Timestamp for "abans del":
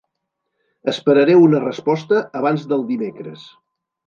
2.43-2.83